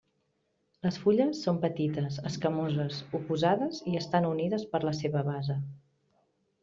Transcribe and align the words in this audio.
Les 0.85 0.95
fulles 1.01 1.41
són 1.47 1.59
petites, 1.65 2.17
escamoses, 2.29 3.03
oposades 3.21 3.83
i 3.93 3.97
estan 4.01 4.29
unides 4.31 4.67
per 4.73 4.85
la 4.91 4.95
seva 5.05 5.23
base. 5.33 5.59